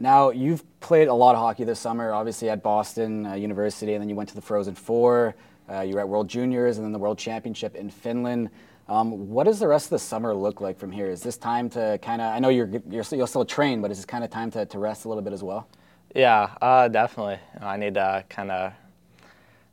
Now, 0.00 0.30
you've 0.30 0.62
played 0.78 1.08
a 1.08 1.14
lot 1.14 1.34
of 1.34 1.40
hockey 1.40 1.64
this 1.64 1.80
summer, 1.80 2.12
obviously 2.12 2.48
at 2.48 2.62
Boston 2.62 3.26
uh, 3.26 3.34
University, 3.34 3.94
and 3.94 4.00
then 4.00 4.08
you 4.08 4.14
went 4.14 4.28
to 4.28 4.34
the 4.36 4.40
Frozen 4.40 4.76
Four. 4.76 5.34
Uh, 5.68 5.80
you 5.80 5.94
were 5.94 6.00
at 6.00 6.08
World 6.08 6.28
Juniors 6.28 6.78
and 6.78 6.84
then 6.84 6.92
the 6.92 6.98
World 7.00 7.18
Championship 7.18 7.74
in 7.74 7.90
Finland. 7.90 8.48
Um, 8.88 9.28
what 9.28 9.44
does 9.44 9.58
the 9.58 9.66
rest 9.66 9.86
of 9.86 9.90
the 9.90 9.98
summer 9.98 10.32
look 10.32 10.60
like 10.60 10.78
from 10.78 10.92
here? 10.92 11.10
Is 11.10 11.20
this 11.20 11.36
time 11.36 11.68
to 11.70 11.98
kind 12.00 12.22
of, 12.22 12.32
I 12.32 12.38
know 12.38 12.48
you're, 12.48 12.70
you're, 12.88 13.04
you'll 13.10 13.26
still 13.26 13.44
train, 13.44 13.82
but 13.82 13.90
is 13.90 13.98
this 13.98 14.06
kind 14.06 14.22
of 14.22 14.30
time 14.30 14.50
to, 14.52 14.64
to 14.66 14.78
rest 14.78 15.04
a 15.04 15.08
little 15.08 15.22
bit 15.22 15.32
as 15.32 15.42
well? 15.42 15.68
Yeah, 16.14 16.54
uh, 16.62 16.86
definitely. 16.88 17.40
I 17.60 17.76
need 17.76 17.94
to 17.94 18.24
kind 18.28 18.50
of 18.52 18.72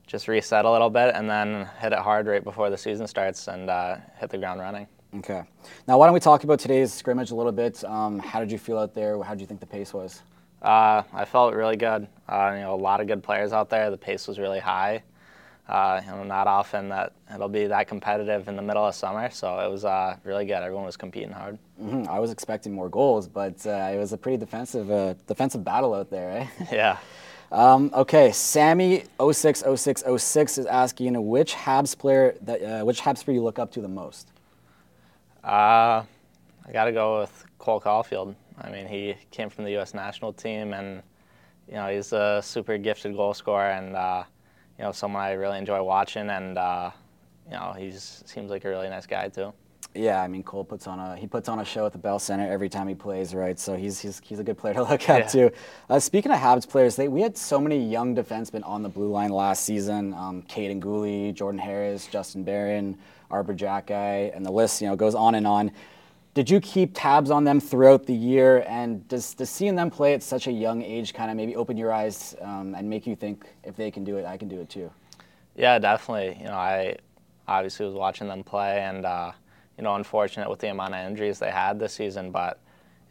just 0.08 0.28
reset 0.28 0.66
a 0.66 0.72
little 0.72 0.90
bit 0.90 1.16
and 1.16 1.30
then 1.30 1.70
hit 1.80 1.94
it 1.94 2.00
hard 2.00 2.28
right 2.28 2.44
before 2.44 2.70
the 2.70 2.78
season 2.78 3.08
starts 3.08 3.48
and 3.48 3.70
uh, 3.70 3.98
hit 4.20 4.32
the 4.32 4.38
ground 4.38 4.60
running. 4.60 4.88
Okay. 5.18 5.44
Now, 5.88 5.98
why 5.98 6.08
don't 6.08 6.14
we 6.14 6.20
talk 6.20 6.44
about 6.44 6.60
today's 6.60 6.92
scrimmage 6.94 7.32
a 7.32 7.36
little 7.36 7.52
bit? 7.52 7.84
Um, 7.84 8.20
how 8.20 8.40
did 8.40 8.52
you 8.52 8.58
feel 8.58 8.78
out 8.78 8.94
there? 8.94 9.22
How 9.24 9.34
did 9.34 9.42
you 9.42 9.48
think 9.48 9.60
the 9.60 9.66
pace 9.66 9.94
was? 9.94 10.22
Uh, 10.62 11.04
I 11.14 11.26
felt 11.26 11.54
really 11.54 11.78
good. 11.78 12.08
Uh, 12.28 12.52
you 12.56 12.62
know, 12.62 12.74
a 12.74 12.76
lot 12.76 13.00
of 13.02 13.08
good 13.08 13.24
players 13.24 13.54
out 13.54 13.70
there. 13.70 13.92
The 13.92 13.98
pace 13.98 14.28
was 14.28 14.40
really 14.40 14.60
high. 14.60 15.04
Uh, 15.68 16.02
you 16.06 16.12
know, 16.12 16.24
not 16.24 16.48
often 16.48 16.90
that 16.90 17.14
it'll 17.34 17.50
be 17.50 17.66
that 17.66 17.88
competitive 17.88 18.48
in 18.48 18.56
the 18.56 18.62
middle 18.62 18.86
of 18.86 18.94
summer, 18.94 19.30
so 19.32 19.60
it 19.60 19.72
was 19.72 19.84
uh, 19.84 20.16
really 20.24 20.46
good. 20.46 20.62
Everyone 20.62 20.86
was 20.86 20.96
competing 20.98 21.32
hard. 21.32 21.58
hmm 21.80 22.04
I 22.08 22.20
was 22.20 22.30
expecting 22.32 22.72
more 22.72 22.88
goals, 22.90 23.28
but 23.28 23.66
uh, 23.66 23.90
it 23.92 23.98
was 23.98 24.14
a 24.14 24.18
pretty 24.18 24.38
defensive, 24.38 24.92
uh, 24.92 25.16
defensive 25.26 25.64
battle 25.64 25.94
out 25.96 26.10
there, 26.12 26.50
eh? 26.60 26.66
Yeah. 26.72 26.98
Um, 27.52 27.90
okay, 27.94 28.32
Sammy 28.32 29.04
060606 29.20 30.58
is 30.58 30.66
asking 30.66 31.28
which 31.28 31.54
Habs 31.54 31.98
player 31.98 32.36
that 32.42 32.62
uh, 32.62 32.86
which 32.86 33.02
Habs 33.02 33.24
player 33.24 33.36
you 33.36 33.44
look 33.44 33.60
up 33.60 33.72
to 33.74 33.82
the 33.82 33.88
most. 33.88 34.28
Uh, 35.46 36.04
I 36.68 36.72
got 36.74 36.86
to 36.86 36.92
go 36.92 37.20
with 37.20 37.46
Cole 37.60 37.80
Caufield. 37.80 38.34
I 38.60 38.72
mean, 38.72 38.88
he 38.88 39.16
came 39.30 39.52
from 39.52 39.64
the 39.64 39.72
U.S. 39.72 39.94
national 39.94 40.34
team, 40.34 40.74
and 40.74 41.04
you 41.68 41.76
know 41.76 41.88
he's 41.88 42.14
a 42.14 42.42
super 42.44 42.80
gifted 42.80 43.16
goal 43.16 43.36
scorer, 43.36 43.70
and 43.70 43.96
uh, 43.96 44.24
you 44.80 44.84
know 44.84 44.92
someone 44.92 45.22
I 45.22 45.34
really 45.34 45.60
enjoy 45.60 45.84
watching, 45.84 46.32
and 46.32 46.58
uh, 46.58 46.90
you 47.46 47.54
know 47.54 47.76
he 47.78 47.92
seems 47.92 48.50
like 48.50 48.66
a 48.66 48.70
really 48.70 48.90
nice 48.90 49.06
guy 49.06 49.30
too. 49.30 49.54
Yeah, 49.96 50.22
I 50.22 50.28
mean 50.28 50.44
Cole 50.44 50.66
puts 50.66 50.88
on 50.88 51.00
a 51.00 51.16
he 51.16 51.26
puts 51.26 51.48
on 51.48 51.60
a 51.60 51.66
show 51.66 51.86
at 51.86 51.94
the 51.94 51.98
Bell 51.98 52.20
Center 52.20 52.52
every 52.52 52.68
time 52.68 52.88
he 52.88 52.96
plays, 52.96 53.34
right? 53.34 53.58
So 53.58 53.76
he's 53.76 54.00
he's, 54.00 54.22
he's 54.24 54.40
a 54.40 54.44
good 54.44 54.58
player 54.58 54.74
to 54.74 54.84
look 54.90 55.10
at 55.10 55.34
Yeah. 55.34 55.48
to. 55.50 55.52
Uh, 55.90 56.00
speaking 56.00 56.32
of 56.32 56.38
Habs 56.40 56.68
players, 56.70 56.96
they, 56.96 57.08
we 57.08 57.22
had 57.22 57.38
so 57.38 57.60
many 57.62 57.82
young 57.90 58.16
defensemen 58.16 58.66
on 58.68 58.84
the 58.84 58.90
blue 58.90 59.10
line 59.10 59.32
last 59.32 59.64
season. 59.64 60.14
Um, 60.14 60.42
Kaiden 60.44 60.82
Guhle, 60.82 61.34
Jordan 61.34 61.60
Harris, 61.60 62.08
Justin 62.08 62.44
Barron, 62.44 62.98
Arber 63.32 63.54
Xhekaj, 63.56 64.36
and 64.36 64.46
the 64.46 64.52
list 64.52 64.82
you 64.82 64.88
know 64.88 64.96
goes 64.96 65.16
on 65.16 65.36
and 65.36 65.48
on. 65.48 65.72
Did 66.34 66.50
you 66.50 66.60
keep 66.60 66.92
tabs 66.94 67.32
on 67.32 67.46
them 67.46 67.62
throughout 67.62 68.06
the 68.06 68.14
year? 68.14 68.66
And 68.68 69.08
does, 69.08 69.34
does 69.34 69.50
seeing 69.50 69.76
them 69.76 69.90
play 69.90 70.14
at 70.14 70.22
such 70.22 70.48
a 70.48 70.52
young 70.52 70.82
age 70.82 71.14
kind 71.14 71.32
of 71.32 71.38
maybe 71.38 71.56
open 71.56 71.78
your 71.78 71.94
eyes 71.94 72.36
um, 72.42 72.76
and 72.76 72.90
make 72.90 73.08
you 73.08 73.16
think 73.16 73.46
if 73.64 73.78
they 73.78 73.90
can 73.90 74.04
do 74.04 74.18
it, 74.18 74.26
I 74.26 74.36
can 74.36 74.50
do 74.50 74.60
it 74.60 74.70
too? 74.70 74.92
Yeah, 75.56 75.80
definitely. 75.80 76.36
You 76.38 76.48
know, 76.48 76.56
I 76.56 76.98
obviously 77.48 77.86
was 77.86 77.96
watching 77.96 78.28
them 78.28 78.44
play, 78.44 78.82
and 78.82 79.06
uh, 79.06 79.32
you 79.78 79.84
know, 79.84 79.96
unfortunate 79.96 80.50
with 80.50 80.60
the 80.60 80.70
amount 80.70 80.94
of 80.94 81.06
injuries 81.06 81.40
they 81.40 81.52
had 81.52 81.80
this 81.80 81.94
season. 81.94 82.32
But 82.32 82.60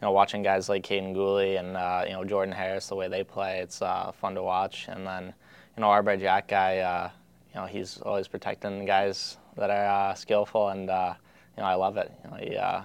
you 0.01 0.05
know, 0.05 0.11
watching 0.11 0.43
guys 0.43 0.67
like 0.67 0.83
Kaiden 0.83 1.15
Guhle 1.15 1.59
and 1.59 1.77
uh, 1.77 2.03
you 2.05 2.13
know 2.13 2.23
Jordan 2.23 2.53
Harris, 2.53 2.87
the 2.87 2.95
way 2.95 3.07
they 3.07 3.23
play, 3.23 3.59
it's 3.59 3.81
uh, 3.81 4.11
fun 4.11 4.35
to 4.35 4.43
watch. 4.43 4.87
And 4.87 5.05
then 5.05 5.33
you 5.77 5.81
know, 5.81 5.87
our 5.87 6.03
Xhekaj, 6.03 6.83
uh, 6.83 7.09
you 7.53 7.61
know, 7.61 7.65
he's 7.65 7.97
always 8.01 8.27
protecting 8.27 8.85
guys 8.85 9.37
that 9.57 9.69
are 9.69 10.11
uh, 10.11 10.13
skillful, 10.13 10.69
and 10.69 10.89
uh, 10.89 11.13
you 11.57 11.63
know, 11.63 11.69
I 11.69 11.75
love 11.75 11.97
it. 11.97 12.11
You 12.23 12.31
know, 12.31 12.37
he, 12.37 12.57
uh, 12.57 12.81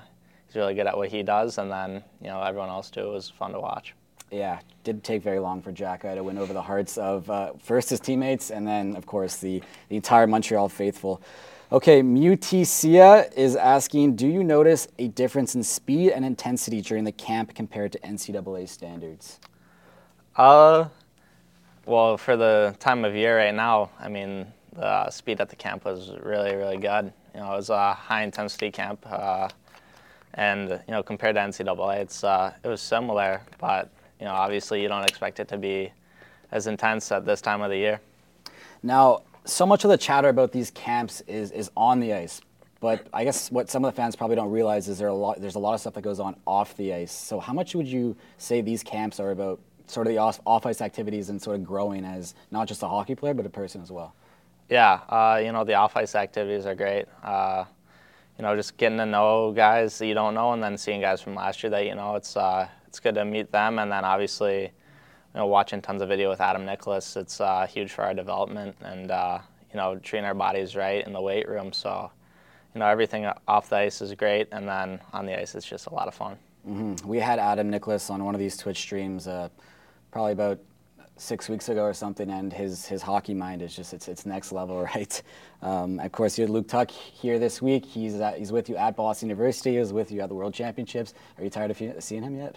he's 0.46 0.56
really 0.56 0.74
good 0.74 0.86
at 0.86 0.96
what 0.96 1.08
he 1.08 1.22
does, 1.22 1.58
and 1.58 1.70
then 1.70 2.02
you 2.20 2.28
know, 2.28 2.42
everyone 2.42 2.68
else 2.68 2.90
too 2.90 3.10
was 3.10 3.28
fun 3.28 3.52
to 3.52 3.60
watch. 3.60 3.94
Yeah, 4.30 4.60
didn't 4.84 5.02
take 5.02 5.22
very 5.22 5.40
long 5.40 5.60
for 5.60 5.72
Xhekaj 5.72 6.14
to 6.14 6.22
win 6.22 6.38
over 6.38 6.52
the 6.52 6.62
hearts 6.62 6.96
of 6.98 7.28
first 7.60 7.90
his 7.90 7.98
teammates 7.98 8.50
and 8.50 8.64
then, 8.64 8.94
of 8.94 9.04
course, 9.04 9.36
the, 9.38 9.60
the 9.88 9.96
entire 9.96 10.28
Montreal 10.28 10.68
faithful. 10.68 11.20
Okay, 11.72 12.02
Muticia 12.02 13.30
is 13.36 13.54
asking 13.54 14.16
Do 14.16 14.26
you 14.26 14.42
notice 14.42 14.88
a 14.98 15.06
difference 15.06 15.54
in 15.54 15.62
speed 15.62 16.10
and 16.10 16.24
intensity 16.24 16.80
during 16.80 17.04
the 17.04 17.12
camp 17.12 17.54
compared 17.54 17.92
to 17.92 18.00
NCAA 18.00 18.68
standards? 18.68 19.38
Uh, 20.34 20.88
well, 21.86 22.16
for 22.16 22.36
the 22.36 22.74
time 22.80 23.04
of 23.04 23.14
year 23.14 23.38
right 23.38 23.54
now, 23.54 23.90
I 24.00 24.08
mean, 24.08 24.48
the 24.72 25.10
speed 25.10 25.40
at 25.40 25.48
the 25.48 25.54
camp 25.54 25.84
was 25.84 26.10
really, 26.20 26.56
really 26.56 26.76
good. 26.76 27.12
You 27.34 27.40
know, 27.40 27.52
it 27.52 27.56
was 27.58 27.70
a 27.70 27.94
high 27.94 28.24
intensity 28.24 28.72
camp, 28.72 29.06
uh, 29.08 29.48
and 30.34 30.70
you 30.70 30.92
know, 30.92 31.04
compared 31.04 31.36
to 31.36 31.40
NCAA, 31.40 31.98
it's 32.00 32.24
uh, 32.24 32.52
it 32.64 32.66
was 32.66 32.80
similar, 32.80 33.42
but 33.58 33.92
you 34.18 34.24
know, 34.26 34.32
obviously, 34.32 34.82
you 34.82 34.88
don't 34.88 35.08
expect 35.08 35.38
it 35.38 35.46
to 35.46 35.56
be 35.56 35.92
as 36.50 36.66
intense 36.66 37.12
at 37.12 37.24
this 37.24 37.40
time 37.40 37.62
of 37.62 37.70
the 37.70 37.78
year. 37.78 38.00
Now, 38.82 39.22
so 39.44 39.66
much 39.66 39.84
of 39.84 39.90
the 39.90 39.98
chatter 39.98 40.28
about 40.28 40.52
these 40.52 40.70
camps 40.70 41.22
is 41.22 41.50
is 41.50 41.70
on 41.76 42.00
the 42.00 42.12
ice, 42.14 42.40
but 42.80 43.06
I 43.12 43.24
guess 43.24 43.50
what 43.50 43.70
some 43.70 43.84
of 43.84 43.92
the 43.92 43.96
fans 43.96 44.16
probably 44.16 44.36
don't 44.36 44.50
realize 44.50 44.88
is 44.88 44.98
there 44.98 45.08
a 45.08 45.14
lot 45.14 45.40
there's 45.40 45.54
a 45.54 45.58
lot 45.60 45.74
of 45.74 45.80
stuff 45.80 45.94
that 45.94 46.02
goes 46.02 46.20
on 46.20 46.36
off 46.46 46.76
the 46.76 46.92
ice. 46.94 47.12
So, 47.12 47.40
how 47.40 47.52
much 47.52 47.74
would 47.74 47.86
you 47.86 48.16
say 48.38 48.60
these 48.60 48.82
camps 48.82 49.20
are 49.20 49.30
about 49.30 49.60
sort 49.86 50.06
of 50.06 50.12
the 50.12 50.18
off, 50.18 50.40
off 50.46 50.66
ice 50.66 50.80
activities 50.80 51.30
and 51.30 51.40
sort 51.42 51.56
of 51.56 51.64
growing 51.64 52.04
as 52.04 52.34
not 52.50 52.68
just 52.68 52.82
a 52.82 52.88
hockey 52.88 53.14
player 53.14 53.34
but 53.34 53.46
a 53.46 53.50
person 53.50 53.82
as 53.82 53.90
well? 53.90 54.14
Yeah, 54.68 55.00
uh, 55.08 55.40
you 55.42 55.50
know, 55.52 55.64
the 55.64 55.74
off 55.74 55.96
ice 55.96 56.14
activities 56.14 56.64
are 56.64 56.76
great. 56.76 57.06
Uh, 57.24 57.64
you 58.38 58.42
know, 58.42 58.56
just 58.56 58.76
getting 58.76 58.98
to 58.98 59.06
know 59.06 59.52
guys 59.52 59.98
that 59.98 60.06
you 60.06 60.14
don't 60.14 60.34
know, 60.34 60.52
and 60.52 60.62
then 60.62 60.78
seeing 60.78 61.00
guys 61.00 61.20
from 61.20 61.34
last 61.34 61.62
year 61.62 61.70
that 61.70 61.84
you 61.84 61.94
know. 61.94 62.14
It's 62.14 62.36
uh, 62.36 62.68
it's 62.86 63.00
good 63.00 63.16
to 63.16 63.24
meet 63.24 63.52
them, 63.52 63.78
and 63.78 63.92
then 63.92 64.04
obviously, 64.04 64.70
you 65.34 65.40
know, 65.40 65.46
watching 65.46 65.80
tons 65.80 66.02
of 66.02 66.08
video 66.08 66.28
with 66.28 66.40
Adam 66.40 66.64
Nicholas. 66.64 67.16
It's 67.16 67.40
uh, 67.40 67.66
huge 67.66 67.92
for 67.92 68.02
our 68.02 68.14
development, 68.14 68.76
and 68.82 69.10
uh, 69.10 69.38
you 69.72 69.76
know, 69.76 69.96
treating 69.96 70.26
our 70.26 70.34
bodies 70.34 70.74
right 70.74 71.06
in 71.06 71.12
the 71.12 71.20
weight 71.20 71.48
room. 71.48 71.72
So, 71.72 72.10
you 72.74 72.80
know, 72.80 72.86
everything 72.86 73.30
off 73.46 73.68
the 73.68 73.76
ice 73.76 74.00
is 74.00 74.12
great, 74.14 74.48
and 74.52 74.68
then 74.68 75.00
on 75.12 75.26
the 75.26 75.38
ice, 75.38 75.54
it's 75.54 75.66
just 75.66 75.86
a 75.86 75.94
lot 75.94 76.08
of 76.08 76.14
fun. 76.14 76.36
Mm-hmm. 76.68 77.08
We 77.08 77.18
had 77.18 77.38
Adam 77.38 77.70
Nicholas 77.70 78.10
on 78.10 78.24
one 78.24 78.34
of 78.34 78.40
these 78.40 78.56
Twitch 78.56 78.78
streams, 78.78 79.26
uh, 79.26 79.48
probably 80.10 80.32
about 80.32 80.58
six 81.16 81.48
weeks 81.48 81.68
ago 81.68 81.82
or 81.82 81.94
something, 81.94 82.28
and 82.30 82.52
his 82.52 82.86
his 82.86 83.02
hockey 83.02 83.34
mind 83.34 83.62
is 83.62 83.74
just 83.74 83.94
it's 83.94 84.08
it's 84.08 84.26
next 84.26 84.50
level, 84.50 84.82
right? 84.94 85.22
Um, 85.62 86.00
of 86.00 86.10
course, 86.10 86.38
you 86.38 86.42
had 86.42 86.50
Luke 86.50 86.66
Tuch 86.66 86.92
here 86.92 87.38
this 87.38 87.62
week. 87.62 87.84
He's 87.84 88.20
at, 88.20 88.38
he's 88.38 88.50
with 88.50 88.68
you 88.68 88.76
at 88.76 88.96
Boston 88.96 89.28
University. 89.28 89.72
He 89.72 89.78
was 89.78 89.92
with 89.92 90.10
you 90.10 90.22
at 90.22 90.28
the 90.28 90.34
World 90.34 90.54
Championships. 90.54 91.14
Are 91.38 91.44
you 91.44 91.50
tired 91.50 91.70
of 91.70 92.02
seeing 92.02 92.22
him 92.22 92.36
yet? 92.36 92.56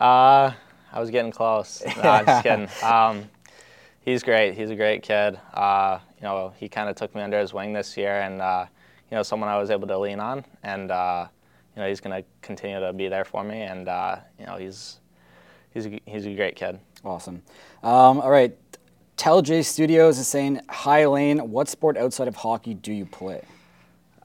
Uh, 0.00 0.52
I 0.96 1.00
was 1.00 1.10
getting 1.10 1.30
close. 1.30 1.82
No, 2.02 2.08
I'm 2.08 2.24
just 2.24 2.42
kidding. 2.42 2.68
Um, 2.82 3.28
he's 4.00 4.22
great. 4.22 4.54
He's 4.54 4.70
a 4.70 4.76
great 4.76 5.02
kid. 5.02 5.38
Uh, 5.52 5.98
you 6.16 6.22
know, 6.22 6.54
he 6.56 6.70
kind 6.70 6.88
of 6.88 6.96
took 6.96 7.14
me 7.14 7.20
under 7.20 7.38
his 7.38 7.52
wing 7.52 7.74
this 7.74 7.98
year, 7.98 8.22
and 8.22 8.40
uh, 8.40 8.64
you 9.10 9.14
know, 9.14 9.22
someone 9.22 9.50
I 9.50 9.58
was 9.58 9.70
able 9.70 9.86
to 9.88 9.98
lean 9.98 10.20
on, 10.20 10.42
and 10.62 10.90
uh, 10.90 11.26
you 11.74 11.82
know, 11.82 11.88
he's 11.88 12.00
going 12.00 12.22
to 12.22 12.26
continue 12.40 12.80
to 12.80 12.94
be 12.94 13.08
there 13.08 13.26
for 13.26 13.44
me, 13.44 13.60
and 13.60 13.88
uh, 13.88 14.16
you 14.40 14.46
know, 14.46 14.56
he's 14.56 15.00
he's 15.74 15.84
a, 15.84 16.00
he's 16.06 16.24
a 16.24 16.34
great 16.34 16.56
kid. 16.56 16.80
Awesome. 17.04 17.42
Um, 17.82 18.20
all 18.20 18.30
right. 18.30 18.56
Tell 19.18 19.42
J 19.42 19.62
Studios 19.62 20.18
is 20.18 20.26
saying, 20.28 20.60
Hi 20.70 21.06
Lane, 21.06 21.50
what 21.50 21.68
sport 21.68 21.98
outside 21.98 22.28
of 22.28 22.36
hockey 22.36 22.72
do 22.72 22.92
you 22.92 23.04
play? 23.04 23.42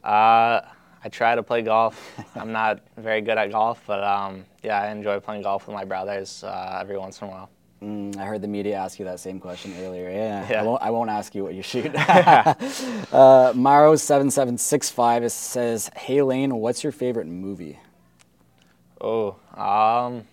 Uh, 0.05 0.61
I 1.03 1.10
try 1.10 1.36
to 1.36 1.41
play 1.41 1.62
golf. 1.63 2.20
I'm 2.36 2.51
not 2.51 2.79
very 2.98 3.22
good 3.22 3.38
at 3.38 3.51
golf, 3.51 3.81
but 3.88 4.03
um, 4.03 4.46
yeah, 4.63 4.81
I 4.81 4.91
enjoy 4.91 5.20
playing 5.20 5.41
golf 5.43 5.67
with 5.67 5.74
my 5.74 5.84
brothers 5.84 6.43
uh, 6.43 6.77
every 6.79 6.98
once 6.98 7.22
in 7.22 7.27
a 7.27 7.31
while. 7.31 7.50
Mm, 7.81 8.15
I 8.17 8.25
heard 8.25 8.43
the 8.43 8.48
media 8.48 8.75
ask 8.75 9.00
you 9.00 9.05
that 9.05 9.20
same 9.20 9.39
question 9.39 9.74
earlier. 9.79 10.08
Yeah, 10.12 10.48
yeah. 10.48 10.62
I, 10.62 10.63
won't, 10.63 10.81
I 10.84 10.91
won't 10.91 11.10
ask 11.10 11.34
you 11.34 11.43
what 11.43 11.55
you 11.55 11.63
shoot. 11.63 11.88
uh, 11.96 12.53
Maro7765 13.53 15.31
says, 15.31 15.89
Hey 15.96 16.22
Lane, 16.22 16.55
what's 16.58 16.84
your 16.84 16.91
favorite 16.91 17.25
movie? 17.25 17.79
Oh, 19.00 19.31
um, 19.55 20.24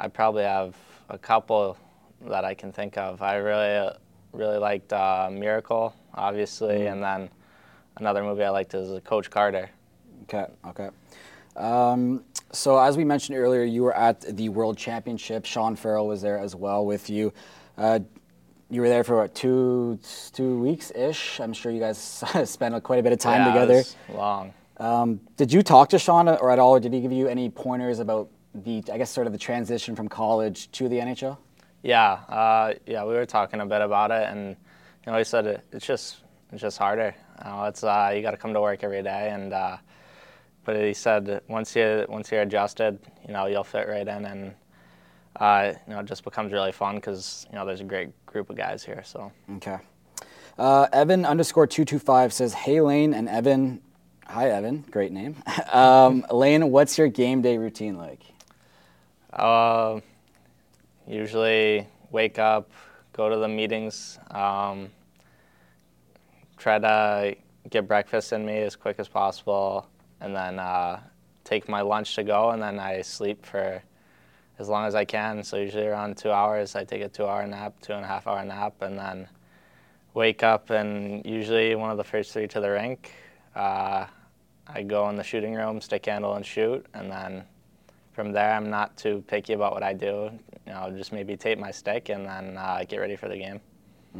I 0.00 0.08
probably 0.12 0.42
have 0.42 0.74
a 1.08 1.16
couple 1.16 1.78
that 2.22 2.44
I 2.44 2.54
can 2.54 2.72
think 2.72 2.98
of. 2.98 3.22
I 3.22 3.36
really, 3.36 3.90
really 4.32 4.58
liked 4.58 4.92
uh, 4.92 5.30
Miracle, 5.30 5.94
obviously, 6.12 6.78
mm. 6.78 6.92
and 6.92 7.00
then 7.04 7.30
another 7.96 8.22
movie 8.22 8.44
I 8.44 8.50
liked 8.50 8.74
is 8.74 9.00
Coach 9.04 9.30
Carter. 9.30 9.70
Okay, 10.24 10.46
okay. 10.66 10.90
Um, 11.56 12.24
so 12.52 12.78
as 12.78 12.96
we 12.96 13.04
mentioned 13.04 13.38
earlier, 13.38 13.64
you 13.64 13.82
were 13.82 13.96
at 13.96 14.20
the 14.36 14.48
World 14.48 14.76
Championship. 14.76 15.44
Sean 15.44 15.76
Farrell 15.76 16.06
was 16.06 16.22
there 16.22 16.38
as 16.38 16.54
well 16.54 16.84
with 16.84 17.10
you. 17.10 17.32
Uh, 17.76 18.00
you 18.70 18.80
were 18.80 18.88
there 18.88 19.04
for 19.04 19.16
what, 19.16 19.34
two 19.34 19.98
two 20.32 20.58
weeks 20.58 20.90
ish. 20.94 21.40
I'm 21.40 21.52
sure 21.52 21.70
you 21.70 21.80
guys 21.80 21.98
spent 22.44 22.82
quite 22.82 22.98
a 22.98 23.02
bit 23.02 23.12
of 23.12 23.18
time 23.18 23.46
yeah, 23.46 23.52
together. 23.52 23.82
long. 24.12 24.54
Um, 24.78 25.20
did 25.36 25.52
you 25.52 25.62
talk 25.62 25.90
to 25.90 25.98
Sean 25.98 26.28
or 26.28 26.50
at 26.50 26.58
all, 26.58 26.72
or 26.72 26.80
did 26.80 26.92
he 26.92 27.00
give 27.00 27.12
you 27.12 27.28
any 27.28 27.48
pointers 27.48 28.00
about 28.00 28.28
the, 28.54 28.82
I 28.92 28.98
guess, 28.98 29.10
sort 29.10 29.26
of 29.26 29.32
the 29.32 29.38
transition 29.38 29.94
from 29.94 30.08
college 30.08 30.70
to 30.72 30.88
the 30.88 30.96
NHL? 30.96 31.36
Yeah, 31.82 32.12
uh, 32.28 32.74
yeah, 32.86 33.04
we 33.04 33.14
were 33.14 33.26
talking 33.26 33.60
a 33.60 33.66
bit 33.66 33.82
about 33.82 34.10
it, 34.10 34.28
and 34.28 34.56
you 35.06 35.12
know, 35.12 35.18
he 35.18 35.24
said 35.24 35.46
it, 35.46 35.60
it's 35.70 35.86
just 35.86 36.16
it's 36.50 36.62
just 36.62 36.78
harder. 36.78 37.14
Know, 37.44 37.64
it's 37.64 37.82
uh, 37.82 38.12
you 38.14 38.22
got 38.22 38.32
to 38.32 38.36
come 38.36 38.52
to 38.54 38.60
work 38.60 38.84
every 38.84 39.02
day, 39.02 39.30
and 39.30 39.52
uh, 39.52 39.76
but 40.64 40.76
he 40.76 40.94
said 40.94 41.40
once 41.48 41.74
you 41.74 42.06
once 42.08 42.30
you're 42.30 42.42
adjusted, 42.42 42.98
you 43.26 43.32
know, 43.32 43.46
you'll 43.46 43.64
fit 43.64 43.88
right 43.88 44.06
in, 44.06 44.24
and 44.24 44.54
uh, 45.36 45.72
you 45.86 45.94
know, 45.94 46.00
it 46.00 46.06
just 46.06 46.24
becomes 46.24 46.52
really 46.52 46.72
fun 46.72 46.96
because 46.96 47.46
you 47.50 47.56
know 47.56 47.66
there's 47.66 47.80
a 47.80 47.84
great 47.84 48.10
group 48.26 48.50
of 48.50 48.56
guys 48.56 48.84
here. 48.84 49.02
So 49.04 49.32
okay. 49.56 49.78
Uh, 50.56 50.86
Evan 50.92 51.24
underscore 51.24 51.66
two 51.66 51.84
two 51.84 51.98
five 51.98 52.32
says, 52.32 52.54
"Hey 52.54 52.80
Lane 52.80 53.14
and 53.14 53.28
Evan, 53.28 53.80
hi 54.26 54.50
Evan, 54.50 54.84
great 54.90 55.12
name. 55.12 55.36
um, 55.72 56.24
Lane, 56.30 56.70
what's 56.70 56.96
your 56.96 57.08
game 57.08 57.42
day 57.42 57.58
routine 57.58 57.96
like?" 57.96 58.22
Uh, 59.32 60.00
usually 61.08 61.88
wake 62.12 62.38
up, 62.38 62.70
go 63.12 63.28
to 63.28 63.36
the 63.36 63.48
meetings, 63.48 64.20
um, 64.30 64.90
try 66.56 66.78
to 66.78 67.36
get 67.70 67.88
breakfast 67.88 68.32
in 68.32 68.44
me 68.44 68.58
as 68.58 68.76
quick 68.76 68.98
as 68.98 69.08
possible, 69.08 69.88
and 70.20 70.34
then 70.34 70.58
uh, 70.58 71.00
take 71.44 71.68
my 71.68 71.80
lunch 71.80 72.14
to 72.14 72.24
go, 72.24 72.50
and 72.50 72.62
then 72.62 72.78
I 72.78 73.02
sleep 73.02 73.44
for 73.44 73.82
as 74.58 74.68
long 74.68 74.86
as 74.86 74.94
I 74.94 75.04
can. 75.04 75.42
So 75.42 75.56
usually 75.56 75.86
around 75.86 76.16
two 76.16 76.30
hours, 76.30 76.76
I 76.76 76.84
take 76.84 77.02
a 77.02 77.08
two-hour 77.08 77.46
nap, 77.46 77.74
two 77.80 77.92
and 77.92 78.04
a 78.04 78.08
half 78.08 78.26
hour 78.26 78.44
nap, 78.44 78.82
and 78.82 78.98
then 78.98 79.28
wake 80.14 80.42
up 80.42 80.70
and 80.70 81.24
usually 81.26 81.74
one 81.74 81.90
of 81.90 81.96
the 81.96 82.04
first 82.04 82.32
three 82.32 82.46
to 82.48 82.60
the 82.60 82.70
rink. 82.70 83.12
Uh, 83.54 84.06
I 84.66 84.82
go 84.82 85.08
in 85.10 85.16
the 85.16 85.24
shooting 85.24 85.54
room, 85.54 85.80
stick 85.80 86.06
handle, 86.06 86.34
and 86.34 86.46
shoot, 86.46 86.86
and 86.94 87.10
then 87.10 87.44
from 88.12 88.32
there, 88.32 88.52
I'm 88.52 88.70
not 88.70 88.96
too 88.96 89.24
picky 89.26 89.54
about 89.54 89.72
what 89.72 89.82
I 89.82 89.92
do. 89.92 90.30
You 90.66 90.72
know, 90.72 90.92
just 90.96 91.12
maybe 91.12 91.36
tape 91.36 91.58
my 91.58 91.72
stick 91.72 92.08
and 92.08 92.24
then 92.24 92.56
uh, 92.56 92.84
get 92.88 92.98
ready 92.98 93.16
for 93.16 93.28
the 93.28 93.36
game. 93.36 93.60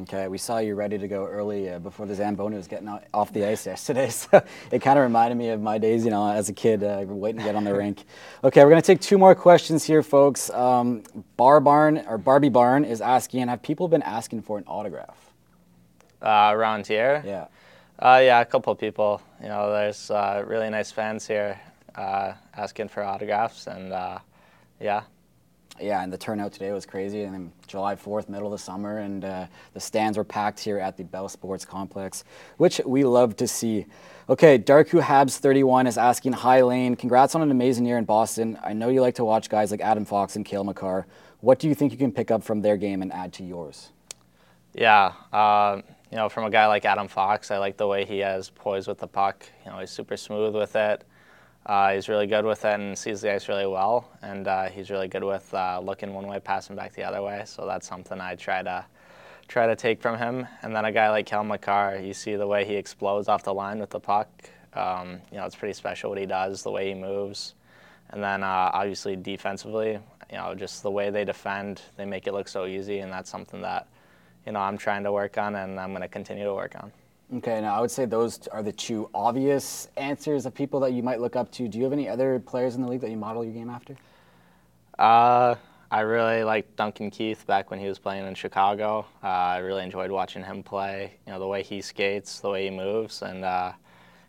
Okay, 0.02 0.26
we 0.26 0.38
saw 0.38 0.58
you 0.58 0.74
ready 0.74 0.98
to 0.98 1.06
go 1.06 1.24
early 1.24 1.70
uh, 1.70 1.78
before 1.78 2.04
the 2.04 2.16
Zamboni 2.16 2.56
was 2.56 2.66
getting 2.66 2.88
out, 2.88 3.04
off 3.14 3.32
the 3.32 3.46
ice 3.46 3.64
yesterday. 3.74 4.10
So 4.10 4.42
it 4.72 4.80
kind 4.80 4.98
of 4.98 5.04
reminded 5.04 5.36
me 5.36 5.50
of 5.50 5.60
my 5.60 5.78
days, 5.78 6.04
you 6.04 6.10
know, 6.10 6.28
as 6.28 6.48
a 6.48 6.52
kid, 6.52 6.82
uh, 6.82 7.04
waiting 7.06 7.38
to 7.38 7.44
get 7.44 7.54
on 7.54 7.62
the 7.62 7.74
rink. 7.74 8.04
Okay, 8.42 8.62
we're 8.62 8.70
going 8.70 8.82
to 8.82 8.86
take 8.86 9.00
two 9.00 9.16
more 9.16 9.34
questions 9.34 9.84
here, 9.84 10.02
folks. 10.02 10.50
Um, 10.50 11.02
Bar 11.36 11.60
Barn 11.60 12.04
or 12.08 12.18
Barbie 12.18 12.50
Barn 12.50 12.84
is 12.84 13.00
asking, 13.00 13.46
have 13.48 13.62
people 13.62 13.88
been 13.88 14.02
asking 14.02 14.42
for 14.42 14.58
an 14.58 14.64
autograph? 14.66 15.32
Uh, 16.20 16.50
around 16.52 16.86
here? 16.86 17.22
Yeah. 17.24 17.46
Uh, 17.98 18.20
yeah, 18.22 18.40
a 18.40 18.44
couple 18.44 18.72
of 18.72 18.78
people. 18.78 19.22
You 19.40 19.48
know, 19.48 19.70
there's 19.70 20.10
uh, 20.10 20.42
really 20.46 20.68
nice 20.70 20.90
fans 20.90 21.26
here 21.26 21.58
uh, 21.94 22.32
asking 22.54 22.88
for 22.88 23.02
autographs, 23.02 23.66
and 23.66 23.92
uh, 23.92 24.18
yeah. 24.80 25.04
Yeah, 25.80 26.02
and 26.02 26.12
the 26.12 26.18
turnout 26.18 26.52
today 26.52 26.70
was 26.72 26.86
crazy. 26.86 27.22
And 27.22 27.50
July 27.66 27.96
4th, 27.96 28.28
middle 28.28 28.46
of 28.46 28.52
the 28.52 28.58
summer, 28.58 28.98
and 28.98 29.24
uh, 29.24 29.46
the 29.72 29.80
stands 29.80 30.16
were 30.16 30.24
packed 30.24 30.60
here 30.60 30.78
at 30.78 30.96
the 30.96 31.04
Bell 31.04 31.28
Sports 31.28 31.64
Complex, 31.64 32.24
which 32.58 32.80
we 32.86 33.04
love 33.04 33.36
to 33.36 33.48
see. 33.48 33.86
Okay, 34.28 34.58
Darku 34.58 35.02
Habs 35.02 35.38
31 35.38 35.86
is 35.86 35.98
asking, 35.98 36.32
Hi 36.32 36.62
Lane, 36.62 36.94
congrats 36.94 37.34
on 37.34 37.42
an 37.42 37.50
amazing 37.50 37.84
year 37.86 37.98
in 37.98 38.04
Boston. 38.04 38.58
I 38.62 38.72
know 38.72 38.88
you 38.88 39.00
like 39.00 39.16
to 39.16 39.24
watch 39.24 39.48
guys 39.48 39.70
like 39.70 39.80
Adam 39.80 40.04
Fox 40.04 40.36
and 40.36 40.44
Cale 40.44 40.64
Makar. 40.64 41.06
What 41.40 41.58
do 41.58 41.68
you 41.68 41.74
think 41.74 41.92
you 41.92 41.98
can 41.98 42.12
pick 42.12 42.30
up 42.30 42.42
from 42.42 42.62
their 42.62 42.76
game 42.76 43.02
and 43.02 43.12
add 43.12 43.32
to 43.34 43.44
yours? 43.44 43.90
Yeah, 44.72 45.12
uh, 45.32 45.82
you 46.10 46.16
know, 46.16 46.28
from 46.28 46.44
a 46.44 46.50
guy 46.50 46.66
like 46.68 46.84
Adam 46.84 47.08
Fox, 47.08 47.50
I 47.50 47.58
like 47.58 47.76
the 47.76 47.86
way 47.86 48.04
he 48.04 48.20
has 48.20 48.48
poise 48.48 48.86
with 48.86 48.98
the 48.98 49.06
puck. 49.06 49.44
You 49.64 49.72
know, 49.72 49.78
he's 49.78 49.90
super 49.90 50.16
smooth 50.16 50.54
with 50.54 50.74
it. 50.76 51.04
Uh, 51.66 51.94
he's 51.94 52.08
really 52.08 52.26
good 52.26 52.44
with 52.44 52.64
it 52.64 52.78
and 52.78 52.96
sees 52.98 53.22
the 53.22 53.32
ice 53.32 53.48
really 53.48 53.66
well, 53.66 54.10
and 54.20 54.46
uh, 54.46 54.64
he's 54.68 54.90
really 54.90 55.08
good 55.08 55.24
with 55.24 55.52
uh, 55.54 55.80
looking 55.82 56.12
one 56.12 56.26
way, 56.26 56.38
passing 56.38 56.76
back 56.76 56.92
the 56.92 57.02
other 57.02 57.22
way. 57.22 57.42
So 57.46 57.64
that's 57.66 57.86
something 57.86 58.20
I 58.20 58.34
try 58.34 58.62
to 58.62 58.84
try 59.48 59.66
to 59.66 59.76
take 59.76 60.00
from 60.00 60.18
him. 60.18 60.46
And 60.62 60.74
then 60.74 60.84
a 60.84 60.92
guy 60.92 61.10
like 61.10 61.26
Cale 61.26 61.44
Makar, 61.44 62.00
you 62.02 62.14
see 62.14 62.36
the 62.36 62.46
way 62.46 62.64
he 62.64 62.74
explodes 62.74 63.28
off 63.28 63.42
the 63.42 63.54
line 63.54 63.78
with 63.78 63.90
the 63.90 64.00
puck. 64.00 64.28
Um, 64.74 65.20
you 65.30 65.38
know, 65.38 65.46
it's 65.46 65.54
pretty 65.54 65.74
special 65.74 66.10
what 66.10 66.18
he 66.18 66.26
does, 66.26 66.62
the 66.62 66.70
way 66.70 66.88
he 66.88 66.94
moves. 66.94 67.54
And 68.10 68.22
then 68.22 68.42
uh, 68.42 68.70
obviously 68.72 69.16
defensively, 69.16 69.98
you 70.30 70.36
know, 70.36 70.54
just 70.54 70.82
the 70.82 70.90
way 70.90 71.10
they 71.10 71.24
defend, 71.24 71.82
they 71.96 72.04
make 72.04 72.26
it 72.26 72.32
look 72.32 72.48
so 72.48 72.66
easy, 72.66 72.98
and 72.98 73.12
that's 73.12 73.30
something 73.30 73.60
that, 73.62 73.86
you 74.46 74.52
know, 74.52 74.60
I'm 74.60 74.78
trying 74.78 75.04
to 75.04 75.12
work 75.12 75.38
on, 75.38 75.54
and 75.54 75.78
I'm 75.80 75.90
going 75.90 76.02
to 76.02 76.08
continue 76.08 76.44
to 76.44 76.54
work 76.54 76.74
on. 76.76 76.92
Okay, 77.32 77.60
now 77.60 77.74
I 77.74 77.80
would 77.80 77.90
say 77.90 78.04
those 78.04 78.46
are 78.48 78.62
the 78.62 78.72
two 78.72 79.08
obvious 79.14 79.88
answers 79.96 80.44
of 80.46 80.54
people 80.54 80.78
that 80.80 80.92
you 80.92 81.02
might 81.02 81.20
look 81.20 81.36
up 81.36 81.50
to. 81.52 81.66
Do 81.68 81.78
you 81.78 81.84
have 81.84 81.92
any 81.92 82.08
other 82.08 82.38
players 82.38 82.74
in 82.74 82.82
the 82.82 82.88
league 82.88 83.00
that 83.00 83.10
you 83.10 83.16
model 83.16 83.42
your 83.42 83.54
game 83.54 83.70
after? 83.70 83.96
Uh, 84.98 85.54
I 85.90 86.00
really 86.00 86.44
liked 86.44 86.76
Duncan 86.76 87.10
Keith 87.10 87.46
back 87.46 87.70
when 87.70 87.80
he 87.80 87.88
was 87.88 87.98
playing 87.98 88.26
in 88.26 88.34
Chicago. 88.34 89.06
Uh, 89.22 89.26
I 89.26 89.58
really 89.58 89.82
enjoyed 89.82 90.10
watching 90.10 90.44
him 90.44 90.62
play. 90.62 91.14
You 91.26 91.32
know, 91.32 91.38
the 91.38 91.46
way 91.46 91.62
he 91.62 91.80
skates, 91.80 92.40
the 92.40 92.50
way 92.50 92.64
he 92.64 92.70
moves, 92.70 93.22
and 93.22 93.44
uh, 93.44 93.72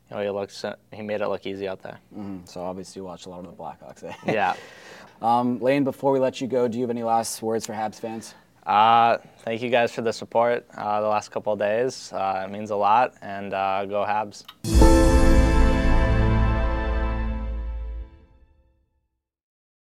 you 0.09 0.15
know, 0.15 0.23
he 0.23 0.29
looks 0.29 0.63
he 0.93 1.01
made 1.01 1.21
it 1.21 1.27
look 1.27 1.45
easy 1.45 1.67
out 1.67 1.81
there. 1.81 1.99
Mm, 2.17 2.47
so 2.47 2.61
obviously 2.61 3.01
you 3.01 3.05
watch 3.05 3.25
a 3.25 3.29
lot 3.29 3.45
of 3.45 3.45
the 3.45 3.63
Blackhawks. 3.63 4.03
Eh? 4.03 4.31
Yeah. 4.31 4.55
um, 5.21 5.59
Lane, 5.59 5.83
before 5.83 6.11
we 6.11 6.19
let 6.19 6.39
you 6.39 6.47
go, 6.47 6.67
do 6.67 6.77
you 6.77 6.83
have 6.83 6.91
any 6.91 7.03
last 7.03 7.41
words 7.41 7.65
for 7.65 7.73
Habs 7.73 7.99
fans? 7.99 8.35
Uh, 8.65 9.17
thank 9.39 9.61
you 9.61 9.69
guys 9.69 9.91
for 9.91 10.01
the 10.01 10.11
support 10.11 10.65
uh, 10.75 10.99
the 11.01 11.07
last 11.07 11.29
couple 11.29 11.53
of 11.53 11.59
days. 11.59 12.11
Uh, 12.11 12.45
it 12.47 12.51
means 12.51 12.71
a 12.71 12.75
lot, 12.75 13.13
and 13.21 13.53
uh, 13.53 13.85
go 13.85 14.03
Habs. 14.03 14.43